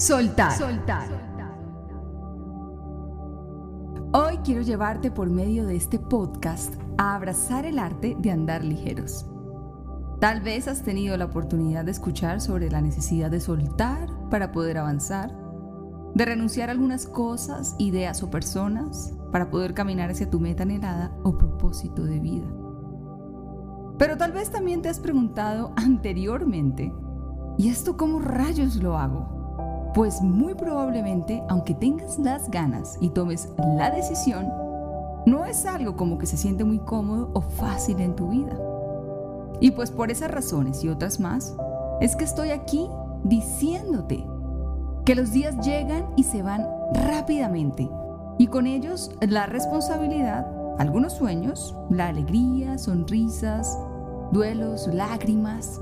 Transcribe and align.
Soltar. 0.00 0.52
Soltar. 0.52 1.08
Hoy 4.14 4.38
quiero 4.38 4.62
llevarte 4.62 5.10
por 5.10 5.28
medio 5.28 5.66
de 5.66 5.76
este 5.76 5.98
podcast 5.98 6.74
a 6.96 7.14
abrazar 7.14 7.66
el 7.66 7.78
arte 7.78 8.16
de 8.18 8.30
andar 8.30 8.64
ligeros. 8.64 9.26
Tal 10.18 10.40
vez 10.40 10.68
has 10.68 10.82
tenido 10.82 11.18
la 11.18 11.26
oportunidad 11.26 11.84
de 11.84 11.90
escuchar 11.90 12.40
sobre 12.40 12.70
la 12.70 12.80
necesidad 12.80 13.30
de 13.30 13.40
soltar 13.40 14.08
para 14.30 14.52
poder 14.52 14.78
avanzar, 14.78 15.36
de 16.14 16.24
renunciar 16.24 16.70
a 16.70 16.72
algunas 16.72 17.04
cosas, 17.04 17.76
ideas 17.78 18.22
o 18.22 18.30
personas 18.30 19.12
para 19.30 19.50
poder 19.50 19.74
caminar 19.74 20.08
hacia 20.08 20.30
tu 20.30 20.40
meta 20.40 20.62
anhelada 20.62 21.14
o 21.24 21.36
propósito 21.36 22.04
de 22.04 22.20
vida. 22.20 22.48
Pero 23.98 24.16
tal 24.16 24.32
vez 24.32 24.48
también 24.50 24.80
te 24.80 24.88
has 24.88 24.98
preguntado 24.98 25.74
anteriormente, 25.76 26.90
¿y 27.58 27.68
esto 27.68 27.98
cómo 27.98 28.18
rayos 28.18 28.76
lo 28.76 28.96
hago? 28.96 29.39
Pues 29.94 30.22
muy 30.22 30.54
probablemente, 30.54 31.42
aunque 31.48 31.74
tengas 31.74 32.18
las 32.18 32.50
ganas 32.50 32.96
y 33.00 33.10
tomes 33.10 33.48
la 33.76 33.90
decisión, 33.90 34.46
no 35.26 35.44
es 35.44 35.66
algo 35.66 35.96
como 35.96 36.16
que 36.16 36.26
se 36.26 36.36
siente 36.36 36.64
muy 36.64 36.78
cómodo 36.78 37.30
o 37.34 37.40
fácil 37.40 38.00
en 38.00 38.14
tu 38.14 38.28
vida. 38.28 38.56
Y 39.60 39.72
pues 39.72 39.90
por 39.90 40.10
esas 40.10 40.30
razones 40.30 40.84
y 40.84 40.88
otras 40.88 41.18
más, 41.20 41.56
es 42.00 42.16
que 42.16 42.24
estoy 42.24 42.50
aquí 42.50 42.88
diciéndote 43.24 44.24
que 45.04 45.14
los 45.14 45.32
días 45.32 45.58
llegan 45.66 46.06
y 46.16 46.22
se 46.22 46.42
van 46.42 46.66
rápidamente 46.94 47.90
y 48.38 48.46
con 48.46 48.66
ellos 48.66 49.10
la 49.20 49.44
responsabilidad, 49.44 50.46
algunos 50.78 51.12
sueños, 51.12 51.76
la 51.90 52.08
alegría, 52.08 52.78
sonrisas, 52.78 53.78
duelos, 54.32 54.86
lágrimas 54.86 55.80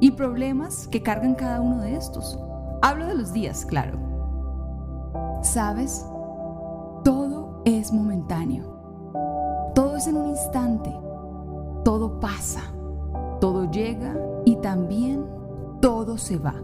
y 0.00 0.10
problemas 0.10 0.88
que 0.88 1.02
cargan 1.02 1.34
cada 1.34 1.62
uno 1.62 1.80
de 1.80 1.96
estos. 1.96 2.38
Hablo 2.86 3.06
de 3.06 3.16
los 3.16 3.32
días, 3.32 3.66
claro. 3.66 3.98
¿Sabes? 5.42 6.06
Todo 7.02 7.60
es 7.64 7.92
momentáneo. 7.92 8.62
Todo 9.74 9.96
es 9.96 10.06
en 10.06 10.16
un 10.16 10.28
instante. 10.28 10.96
Todo 11.82 12.20
pasa. 12.20 12.60
Todo 13.40 13.68
llega 13.72 14.14
y 14.44 14.54
también 14.58 15.26
todo 15.80 16.16
se 16.16 16.38
va. 16.38 16.54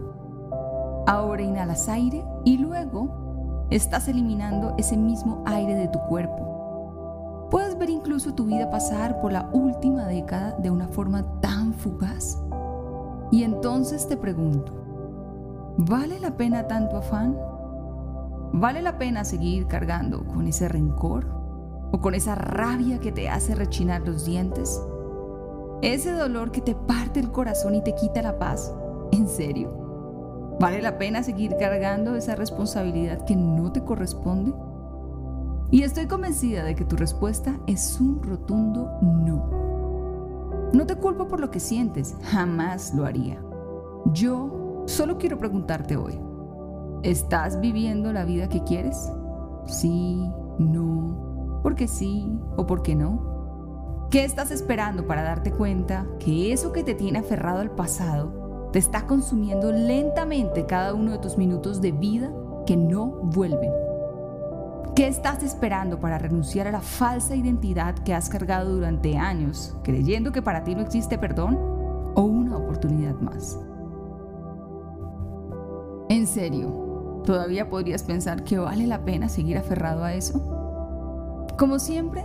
Ahora 1.07 1.41
inhalas 1.41 1.89
aire 1.89 2.23
y 2.45 2.57
luego 2.57 3.67
estás 3.69 4.07
eliminando 4.07 4.75
ese 4.77 4.95
mismo 4.95 5.43
aire 5.45 5.75
de 5.75 5.89
tu 5.89 5.99
cuerpo. 6.07 7.49
Puedes 7.51 7.77
ver 7.77 7.89
incluso 7.89 8.33
tu 8.33 8.45
vida 8.45 8.69
pasar 8.69 9.19
por 9.19 9.33
la 9.33 9.49
última 9.51 10.05
década 10.05 10.55
de 10.57 10.71
una 10.71 10.87
forma 10.87 11.41
tan 11.41 11.73
fugaz. 11.73 12.41
Y 13.29 13.43
entonces 13.43 14.07
te 14.07 14.15
pregunto, 14.15 14.83
¿vale 15.77 16.19
la 16.19 16.35
pena 16.37 16.67
tanto 16.67 16.97
afán? 16.97 17.37
¿Vale 18.53 18.81
la 18.81 18.97
pena 18.97 19.23
seguir 19.23 19.67
cargando 19.67 20.25
con 20.25 20.47
ese 20.47 20.67
rencor? 20.67 21.25
¿O 21.91 21.99
con 22.01 22.15
esa 22.15 22.35
rabia 22.35 22.99
que 22.99 23.11
te 23.11 23.29
hace 23.29 23.55
rechinar 23.55 24.01
los 24.01 24.25
dientes? 24.25 24.81
Ese 25.81 26.11
dolor 26.11 26.51
que 26.51 26.61
te 26.61 26.75
parte 26.75 27.19
el 27.19 27.31
corazón 27.31 27.75
y 27.75 27.83
te 27.83 27.93
quita 27.95 28.21
la 28.21 28.39
paz. 28.39 28.73
¿En 29.11 29.27
serio? 29.27 30.55
¿Vale 30.59 30.81
la 30.81 30.97
pena 30.97 31.23
seguir 31.23 31.55
cargando 31.57 32.15
esa 32.15 32.35
responsabilidad 32.35 33.25
que 33.25 33.35
no 33.35 33.71
te 33.71 33.83
corresponde? 33.83 34.53
Y 35.71 35.81
estoy 35.81 36.05
convencida 36.05 36.63
de 36.63 36.75
que 36.75 36.85
tu 36.85 36.95
respuesta 36.95 37.59
es 37.65 37.99
un 37.99 38.21
rotundo 38.21 38.91
no. 39.01 39.49
No 40.71 40.85
te 40.85 40.95
culpo 40.95 41.27
por 41.27 41.39
lo 41.39 41.49
que 41.49 41.59
sientes, 41.59 42.15
jamás 42.21 42.93
lo 42.93 43.05
haría. 43.05 43.43
Yo 44.13 44.62
solo 44.85 45.17
quiero 45.17 45.37
preguntarte 45.37 45.97
hoy, 45.97 46.19
¿estás 47.03 47.59
viviendo 47.59 48.11
la 48.13 48.25
vida 48.25 48.49
que 48.49 48.63
quieres? 48.63 49.11
Sí, 49.65 50.29
no, 50.59 51.59
porque 51.63 51.87
sí 51.87 52.29
o 52.57 52.65
porque 52.65 52.95
no. 52.95 54.07
¿Qué 54.09 54.23
estás 54.23 54.51
esperando 54.51 55.07
para 55.07 55.23
darte 55.23 55.51
cuenta 55.51 56.05
que 56.19 56.53
eso 56.53 56.71
que 56.71 56.83
te 56.83 56.93
tiene 56.93 57.19
aferrado 57.19 57.61
al 57.61 57.71
pasado 57.71 58.69
te 58.71 58.79
está 58.79 59.07
consumiendo 59.07 59.71
lentamente 59.71 60.65
cada 60.65 60.93
uno 60.93 61.11
de 61.11 61.17
tus 61.17 61.37
minutos 61.37 61.81
de 61.81 61.91
vida 61.91 62.31
que 62.65 62.77
no 62.77 63.07
vuelven? 63.07 63.71
¿Qué 64.95 65.07
estás 65.07 65.41
esperando 65.41 65.99
para 65.99 66.19
renunciar 66.19 66.67
a 66.67 66.71
la 66.71 66.81
falsa 66.81 67.35
identidad 67.35 67.95
que 67.95 68.13
has 68.13 68.29
cargado 68.29 68.75
durante 68.75 69.17
años, 69.17 69.75
creyendo 69.83 70.31
que 70.31 70.43
para 70.43 70.63
ti 70.63 70.75
no 70.75 70.81
existe 70.81 71.17
perdón 71.17 71.57
o 72.13 72.21
una 72.21 72.57
oportunidad 72.57 73.15
más? 73.15 73.57
En 76.13 76.27
serio, 76.27 77.23
¿todavía 77.25 77.71
podrías 77.71 78.03
pensar 78.03 78.43
que 78.43 78.59
vale 78.59 78.85
la 78.85 79.03
pena 79.03 79.29
seguir 79.29 79.57
aferrado 79.57 80.03
a 80.03 80.13
eso? 80.13 80.39
Como 81.57 81.79
siempre, 81.79 82.23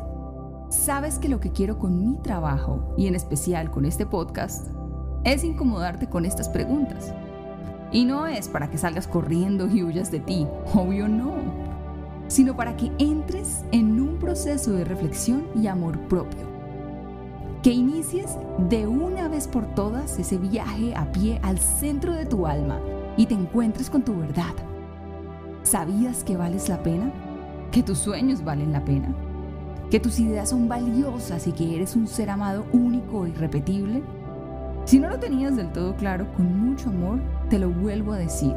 Sabes 0.68 1.18
que 1.18 1.30
lo 1.30 1.40
que 1.40 1.50
quiero 1.50 1.78
con 1.78 1.98
mi 1.98 2.18
trabajo, 2.18 2.92
y 2.98 3.06
en 3.06 3.14
especial 3.14 3.70
con 3.70 3.86
este 3.86 4.04
podcast, 4.04 4.68
es 5.24 5.42
incomodarte 5.42 6.10
con 6.10 6.26
estas 6.26 6.50
preguntas. 6.50 7.14
Y 7.90 8.04
no 8.04 8.26
es 8.26 8.48
para 8.48 8.68
que 8.70 8.76
salgas 8.76 9.08
corriendo 9.08 9.66
y 9.66 9.82
huyas 9.82 10.10
de 10.10 10.20
ti, 10.20 10.46
obvio 10.74 11.08
no, 11.08 11.36
sino 12.26 12.54
para 12.54 12.76
que 12.76 12.92
entres 12.98 13.64
en 13.72 13.98
un 13.98 14.18
proceso 14.18 14.72
de 14.72 14.84
reflexión 14.84 15.46
y 15.54 15.68
amor 15.68 15.98
propio. 16.00 16.46
Que 17.62 17.70
inicies 17.70 18.36
de 18.68 18.86
una 18.86 19.28
vez 19.28 19.48
por 19.48 19.74
todas 19.74 20.18
ese 20.18 20.36
viaje 20.36 20.94
a 20.94 21.10
pie 21.12 21.40
al 21.42 21.58
centro 21.58 22.12
de 22.12 22.26
tu 22.26 22.46
alma 22.46 22.78
y 23.18 23.26
te 23.26 23.34
encuentres 23.34 23.90
con 23.90 24.02
tu 24.02 24.18
verdad. 24.18 24.54
¿Sabías 25.62 26.24
que 26.24 26.38
vales 26.38 26.70
la 26.70 26.82
pena? 26.82 27.12
¿Que 27.70 27.82
tus 27.82 27.98
sueños 27.98 28.42
valen 28.42 28.72
la 28.72 28.82
pena? 28.82 29.14
que 29.90 30.00
tus 30.00 30.20
ideas 30.20 30.50
son 30.50 30.68
valiosas 30.68 31.46
y 31.46 31.52
que 31.52 31.74
eres 31.74 31.96
un 31.96 32.06
ser 32.06 32.30
amado 32.30 32.66
único 32.72 33.24
e 33.24 33.30
irrepetible? 33.30 34.02
Si 34.84 34.98
no 34.98 35.08
lo 35.08 35.18
tenías 35.18 35.56
del 35.56 35.72
todo 35.72 35.96
claro, 35.96 36.26
con 36.34 36.68
mucho 36.68 36.90
amor 36.90 37.20
te 37.48 37.58
lo 37.58 37.70
vuelvo 37.70 38.12
a 38.12 38.18
decir, 38.18 38.54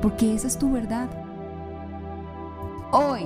porque 0.00 0.34
esa 0.34 0.48
es 0.48 0.58
tu 0.58 0.72
verdad. 0.72 1.08
Hoy 2.90 3.22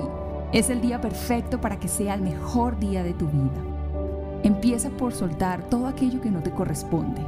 es 0.53 0.69
el 0.69 0.81
día 0.81 1.01
perfecto 1.01 1.59
para 1.59 1.79
que 1.79 1.87
sea 1.87 2.13
el 2.13 2.21
mejor 2.21 2.79
día 2.79 3.03
de 3.03 3.13
tu 3.13 3.27
vida. 3.27 3.61
Empieza 4.43 4.89
por 4.91 5.13
soltar 5.13 5.63
todo 5.63 5.87
aquello 5.87 6.21
que 6.21 6.31
no 6.31 6.41
te 6.41 6.51
corresponde. 6.51 7.21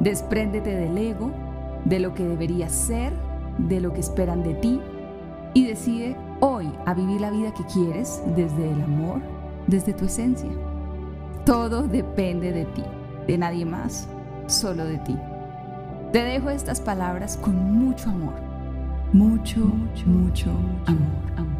Despréndete 0.00 0.74
del 0.74 0.96
ego, 0.98 1.30
de 1.84 2.00
lo 2.00 2.14
que 2.14 2.24
deberías 2.24 2.72
ser, 2.72 3.12
de 3.58 3.80
lo 3.80 3.92
que 3.92 4.00
esperan 4.00 4.42
de 4.42 4.54
ti 4.54 4.80
y 5.54 5.66
decide 5.66 6.16
hoy 6.40 6.70
a 6.86 6.94
vivir 6.94 7.20
la 7.20 7.30
vida 7.30 7.52
que 7.52 7.64
quieres 7.64 8.22
desde 8.36 8.70
el 8.70 8.80
amor, 8.82 9.20
desde 9.66 9.92
tu 9.92 10.06
esencia. 10.06 10.50
Todo 11.44 11.82
depende 11.82 12.52
de 12.52 12.64
ti, 12.66 12.84
de 13.26 13.38
nadie 13.38 13.64
más, 13.64 14.08
solo 14.46 14.84
de 14.84 14.98
ti. 14.98 15.16
Te 16.12 16.22
dejo 16.22 16.50
estas 16.50 16.80
palabras 16.80 17.36
con 17.36 17.54
mucho 17.54 18.10
amor. 18.10 18.34
Mucho, 19.12 19.60
mucho, 19.60 20.06
mucho 20.06 20.50
amor, 20.86 21.32
amor. 21.36 21.52